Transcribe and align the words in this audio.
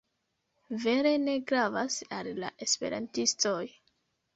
Vere 0.85 1.11
ne 1.27 1.37
gravas 1.53 2.01
al 2.21 2.33
la 2.41 2.53
Esperantistoj. 2.71 3.65